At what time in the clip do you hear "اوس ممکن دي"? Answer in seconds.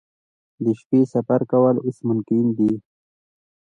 1.85-2.73